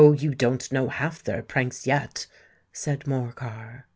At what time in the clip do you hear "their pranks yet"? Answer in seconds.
1.23-2.25